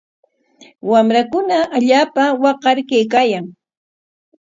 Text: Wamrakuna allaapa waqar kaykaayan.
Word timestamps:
Wamrakuna 0.91 1.55
allaapa 1.75 2.23
waqar 2.43 2.77
kaykaayan. 2.89 3.45